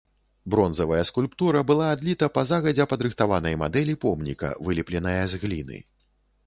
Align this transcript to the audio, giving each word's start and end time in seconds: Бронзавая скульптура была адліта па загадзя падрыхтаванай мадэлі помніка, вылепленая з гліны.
Бронзавая 0.53 1.01
скульптура 1.09 1.59
была 1.71 1.89
адліта 1.97 2.31
па 2.39 2.45
загадзя 2.53 2.89
падрыхтаванай 2.95 3.59
мадэлі 3.67 3.93
помніка, 4.07 4.53
вылепленая 4.69 5.21
з 5.35 5.45
гліны. 5.47 5.77